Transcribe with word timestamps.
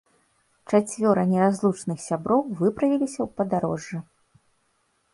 Чацвёра 0.71 1.25
неразлучных 1.33 1.97
сяброў 2.07 2.41
выправіліся 2.65 3.17
ў 3.23 3.27
падарожжа. 3.39 3.99